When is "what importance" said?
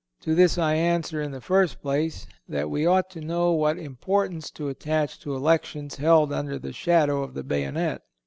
3.51-4.49